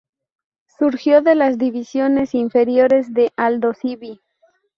[0.79, 4.19] Surgió de las divisiones inferiores de Aldosivi.